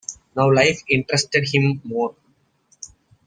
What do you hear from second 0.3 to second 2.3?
Now life interested him more.